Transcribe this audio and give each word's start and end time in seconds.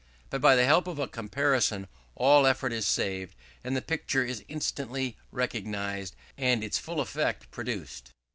But 0.31 0.41
by 0.41 0.55
the 0.55 0.65
help 0.65 0.87
of 0.87 0.97
a 0.97 1.07
comparison 1.07 1.87
all 2.15 2.47
effort 2.47 2.73
is 2.73 2.87
saved; 2.87 3.35
the 3.61 3.83
picture 3.83 4.23
is 4.25 4.43
instantly 4.47 5.15
realized, 5.31 6.15
and 6.39 6.63
its 6.63 6.79
full 6.79 7.01
effect 7.01 7.51
produced. 7.51 8.09